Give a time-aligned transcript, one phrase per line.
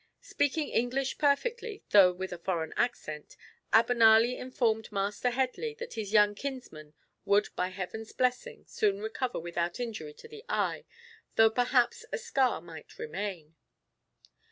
[0.23, 3.37] Speaking English perfectly, though with a foreign accent,
[3.71, 9.79] Abenali informed Master Headley that his young kinsman would by Heaven's blessing soon recover without
[9.79, 10.85] injury to the eye,
[11.35, 13.53] though perhaps a scar might remain.